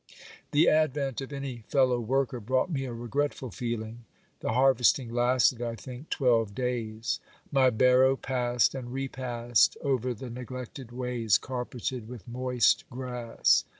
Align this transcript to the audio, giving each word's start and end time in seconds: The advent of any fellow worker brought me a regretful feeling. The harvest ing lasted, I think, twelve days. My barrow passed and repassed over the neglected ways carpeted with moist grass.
The 0.49 0.67
advent 0.67 1.21
of 1.21 1.31
any 1.31 1.59
fellow 1.67 1.99
worker 1.99 2.39
brought 2.39 2.71
me 2.71 2.85
a 2.85 2.91
regretful 2.91 3.51
feeling. 3.51 4.05
The 4.39 4.53
harvest 4.53 4.97
ing 4.97 5.13
lasted, 5.13 5.61
I 5.61 5.75
think, 5.75 6.09
twelve 6.09 6.55
days. 6.55 7.19
My 7.51 7.69
barrow 7.69 8.15
passed 8.15 8.73
and 8.73 8.91
repassed 8.91 9.77
over 9.83 10.15
the 10.15 10.31
neglected 10.31 10.91
ways 10.91 11.37
carpeted 11.37 12.07
with 12.07 12.27
moist 12.27 12.83
grass. 12.89 13.63